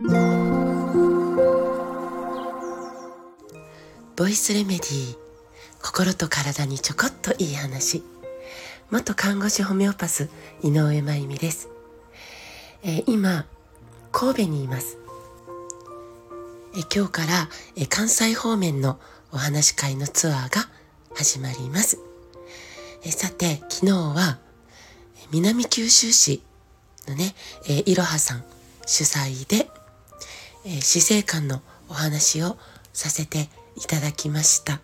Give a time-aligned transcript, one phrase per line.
[0.00, 0.06] ボ
[4.28, 5.16] イスレメディー
[5.82, 8.04] 心と体にちょこっといい話。
[8.92, 10.30] 元看護師ホメオパス
[10.62, 11.68] 井上真由美です、
[12.84, 13.44] えー、今
[14.12, 14.98] 神戸にいます。
[16.76, 19.00] え今日からえ関西方面の
[19.32, 20.68] お話会のツアーが
[21.16, 21.98] 始まります。
[23.02, 24.38] えさて昨日は
[25.32, 26.40] 南九州市
[27.08, 27.34] のね、
[27.68, 28.44] えいろはさん
[28.86, 29.68] 主催で、
[30.70, 32.58] え死生観のお話を
[32.92, 34.82] させていただきました。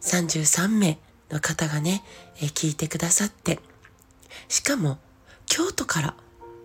[0.00, 0.98] 33名
[1.30, 2.02] の方がね、
[2.42, 3.60] え聞いてくださって、
[4.48, 4.98] しかも
[5.46, 6.14] 京都から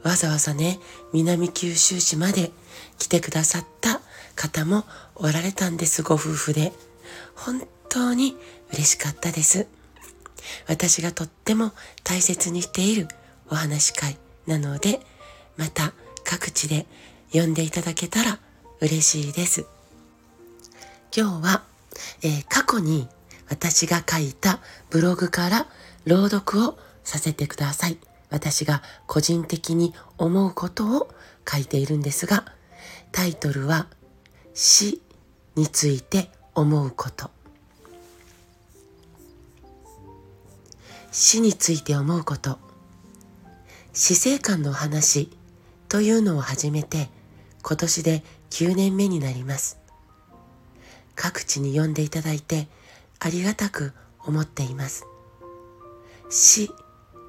[0.01, 0.79] わざわざね、
[1.13, 2.51] 南九州市まで
[2.97, 4.01] 来てくださった
[4.35, 4.83] 方も
[5.15, 6.73] おられたんです、ご夫婦で。
[7.35, 8.35] 本当に
[8.71, 9.67] 嬉しかったです。
[10.67, 11.71] 私がとっても
[12.03, 13.07] 大切にしている
[13.51, 15.01] お話会なので、
[15.55, 16.87] また各地で
[17.33, 18.37] 読んでいただけたら
[18.79, 19.65] 嬉しいです。
[21.15, 21.63] 今日は、
[22.21, 23.07] えー、過去に
[23.49, 24.59] 私が書いた
[24.91, 25.65] ブログから
[26.05, 27.97] 朗読をさせてください。
[28.29, 31.11] 私が個人的に思うことを
[31.51, 32.45] 書いているんですが、
[33.11, 33.87] タイトルは
[34.53, 35.01] 死
[35.55, 37.31] について思うこと。
[41.11, 42.59] 死について思うこと。
[43.91, 45.31] 死生観の話
[45.89, 47.09] というのを始めて
[47.63, 49.79] 今年で9年目になります。
[51.15, 52.67] 各地に呼んでいただいて
[53.19, 55.07] ありがたく思っています。
[56.29, 56.69] 死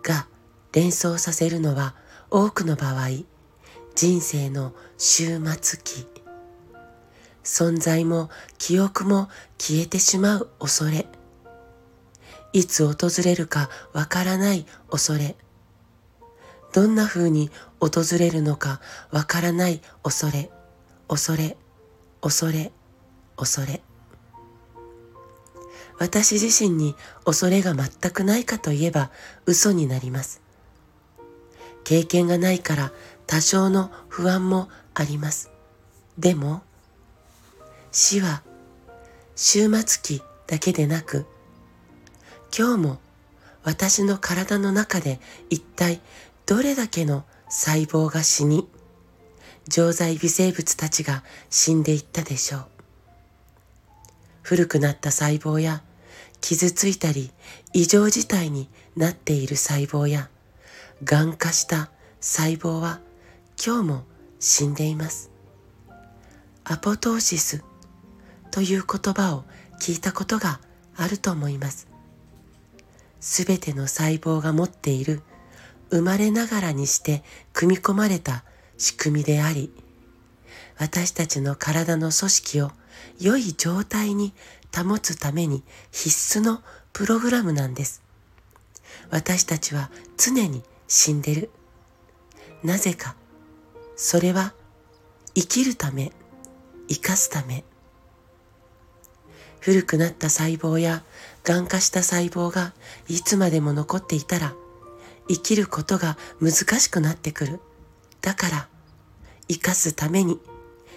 [0.03, 0.27] が
[0.73, 1.95] 連想させるのは
[2.31, 3.09] 多くの場合
[3.95, 6.07] 人生の終末期
[7.45, 11.07] 存在も記憶も消えてしまう恐れ
[12.53, 15.37] いつ訪れるかわからない恐れ
[16.75, 18.81] どんな風に訪れるのか
[19.13, 20.51] わからない恐れ、
[21.09, 21.57] 恐れ、
[22.21, 22.73] 恐れ、
[23.37, 23.81] 恐れ。
[26.01, 29.13] 私自身に恐れが全くないかといえば
[29.47, 30.43] 嘘になります。
[31.85, 32.93] 経験がないから
[33.29, 35.53] 多少の不安もあります。
[36.19, 36.65] でも、
[37.93, 38.43] 死は
[39.37, 41.25] 終末期だけでなく、
[42.57, 42.99] 今日も
[43.65, 46.01] 私の体の中で一体
[46.47, 48.69] どれだけの細胞が死に、
[49.67, 52.67] 常在微生物たちが死んでいったでしょう。
[54.43, 55.83] 古くなった細胞や、
[56.43, 57.33] 傷ついたり
[57.73, 60.29] 異常事態になっている細胞や、
[61.03, 61.91] 癌化した
[62.21, 63.01] 細胞は
[63.65, 64.05] 今日も
[64.39, 65.31] 死んでいます。
[66.65, 67.65] アポトーシス
[68.51, 69.45] という言葉を
[69.81, 70.61] 聞いたことが
[70.97, 71.89] あると思います。
[73.21, 75.23] すべての細胞が持っている
[75.95, 77.23] 生まれながらにして
[77.53, 78.43] 組み込まれた
[78.79, 79.71] 仕組みであり、
[80.77, 82.73] 私たちの体の組織を
[83.21, 84.33] 良い状態に
[84.77, 85.63] 保つために
[85.93, 86.63] 必須の
[86.93, 88.03] プログラムなんです。
[89.11, 91.51] 私たちは常に死んでる。
[92.65, 93.15] なぜか。
[93.95, 94.53] それは
[95.37, 96.11] 生きるため、
[96.89, 97.63] 生かすため。
[99.61, 101.05] 古くなった細胞や
[101.45, 102.73] 癌化した細胞が
[103.07, 104.55] いつまでも残っていたら
[105.29, 107.61] 生きることが難しくなってくる。
[108.21, 108.69] だから、
[109.49, 110.41] 生かすために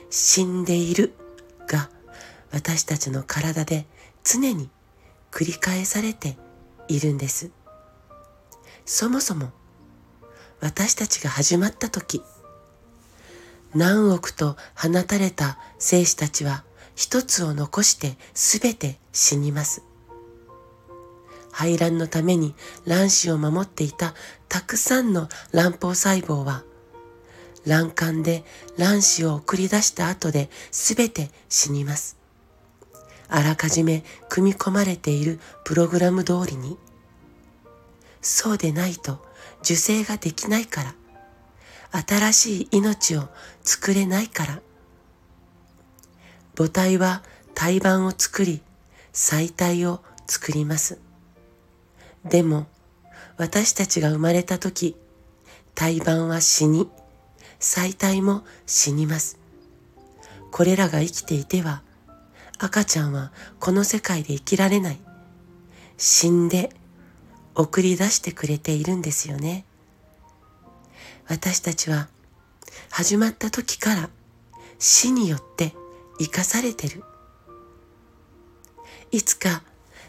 [0.09, 1.13] 死んでいる
[1.67, 1.89] が
[2.51, 3.85] 私たちの体で
[4.23, 4.69] 常に
[5.31, 6.37] 繰り返されて
[6.87, 7.51] いるんです。
[8.85, 9.51] そもそも
[10.61, 12.21] 私たちが始まった時、
[13.75, 16.63] 何億と放たれた生死たちは
[16.95, 19.83] 一つを残して全て死にます。
[21.57, 22.53] 排卵のために
[22.85, 24.13] 卵子を守っていた
[24.47, 26.63] たくさんの卵胞細胞は、
[27.65, 28.43] 卵管で
[28.77, 32.15] 卵子を送り出した後で全て死にます。
[33.27, 36.77] あらかじめ組み込まれているプログラム通りに。
[38.21, 39.25] そうでないと
[39.61, 40.93] 受精ができないから。
[42.07, 43.29] 新しい命を
[43.63, 44.61] 作れないから。
[46.55, 47.23] 母体は
[47.55, 48.61] 胎盤を作り、
[49.11, 51.06] 細体を作ります。
[52.25, 52.67] でも、
[53.37, 54.95] 私たちが生まれた時、
[55.75, 56.89] 胎盤は死に、
[57.59, 59.37] 細体も死にます。
[60.51, 61.81] これらが生きていては、
[62.59, 64.99] 赤ちゃんはこの世界で生きられない。
[65.97, 66.71] 死んで
[67.55, 69.65] 送り出してくれているんですよね。
[71.27, 72.07] 私たちは
[72.89, 74.09] 始まった時から
[74.79, 75.73] 死によって
[76.19, 77.03] 生かされてる。
[79.11, 79.63] いつか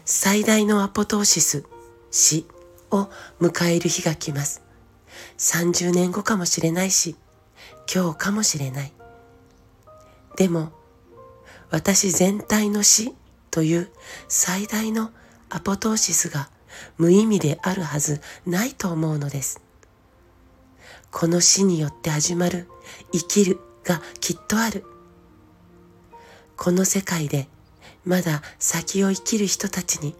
[0.05, 1.65] 最大のアポトーシス、
[2.11, 2.45] 死
[2.91, 3.09] を
[3.39, 4.63] 迎える日が来ます。
[5.37, 7.15] 30年後かもしれないし、
[7.93, 8.93] 今日かもしれない。
[10.35, 10.71] でも
[11.69, 13.13] 私全体の死
[13.51, 13.89] という
[14.27, 15.11] 最大の
[15.49, 16.49] アポトーシスが
[16.97, 19.61] 無意味であるはずないと思うのです。
[21.11, 22.67] この死によって始まる
[23.11, 24.85] 生きるがきっとある。
[26.55, 27.47] この世界で
[28.05, 30.15] まだ先を生きる人たちに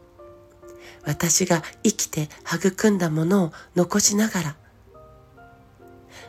[1.09, 4.55] 私が生きて育んだものを残しながら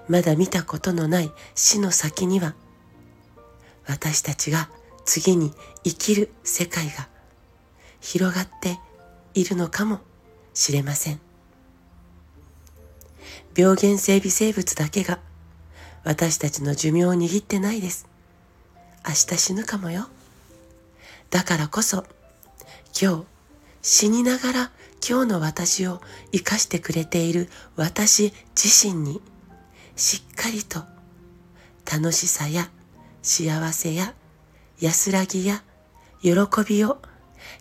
[0.08, 2.54] まだ見たことのない死の先には
[3.86, 4.70] 私たちが
[5.04, 5.52] 次に
[5.84, 7.08] 生きる世界が
[8.00, 8.78] 広がって
[9.34, 10.00] いるのかも
[10.54, 11.20] しれません。
[13.54, 15.18] 病原性微生物だけが
[16.04, 18.08] 私たちの寿命を握ってないです。
[19.06, 20.08] 明日死ぬかもよ。
[21.28, 22.04] だからこそ
[22.98, 23.39] 今日
[23.82, 24.70] 死にながら
[25.06, 26.00] 今日の私を
[26.32, 29.20] 生かしてくれている私自身に
[29.96, 30.84] しっかりと
[31.90, 32.70] 楽しさや
[33.22, 34.14] 幸せや
[34.80, 35.62] 安らぎや
[36.22, 36.30] 喜
[36.66, 36.98] びを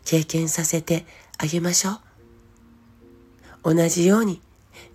[0.06, 1.06] 経験させて
[1.38, 1.92] あげましょ
[3.64, 3.76] う。
[3.76, 4.42] 同じように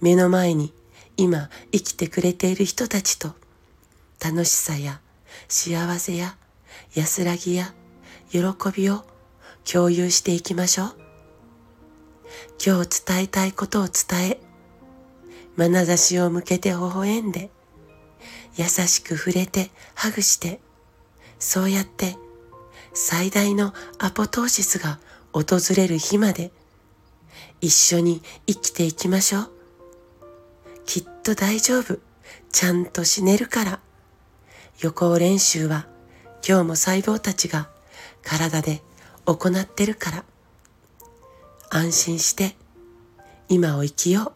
[0.01, 0.73] 目の前に
[1.17, 3.35] 今生きてくれている人たちと
[4.23, 5.01] 楽しさや
[5.49, 6.37] 幸せや
[6.95, 7.75] 安らぎや
[8.31, 8.41] 喜
[8.75, 9.05] びを
[9.71, 11.04] 共有していきましょう。
[12.65, 14.41] 今日伝えたいことを伝え、
[15.57, 17.51] 眼差しを向けて微笑んで、
[18.57, 20.61] 優しく触れてハグして、
[21.39, 22.17] そうやって
[22.93, 24.99] 最大のアポトーシスが
[25.33, 26.53] 訪れる日まで
[27.61, 29.51] 一緒に生きていきましょう。
[30.87, 31.99] きっと大丈夫。
[32.53, 33.81] ちゃんと死ねるから。
[34.81, 35.87] 予行練習は
[36.47, 37.69] 今日も細胞たちが
[38.23, 38.83] 体で
[39.25, 40.25] 行ってるから。
[41.75, 42.55] 安心して
[43.49, 44.33] 今を生きよう。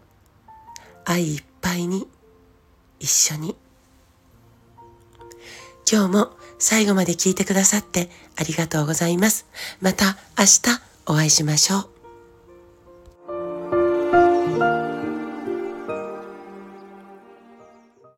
[1.05, 2.09] 愛いっぱいに
[2.99, 3.55] 一緒に。
[5.91, 9.47] 今日も最後まで聞いてくださってありがとうございます。
[9.81, 11.98] また明日お会いしましょう。